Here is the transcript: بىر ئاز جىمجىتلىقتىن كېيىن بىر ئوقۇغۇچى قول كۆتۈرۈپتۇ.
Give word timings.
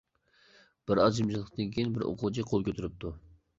بىر 0.91 1.01
ئاز 1.03 1.19
جىمجىتلىقتىن 1.19 1.71
كېيىن 1.77 1.93
بىر 1.99 2.09
ئوقۇغۇچى 2.09 2.49
قول 2.51 2.69
كۆتۈرۈپتۇ. 2.73 3.15